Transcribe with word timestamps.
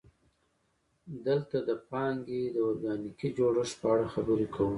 دلته 1.27 1.57
د 1.67 1.69
پانګې 1.89 2.41
د 2.55 2.57
ارګانیکي 2.69 3.29
جوړښت 3.37 3.75
په 3.81 3.87
اړه 3.93 4.05
خبرې 4.13 4.47
کوو 4.53 4.69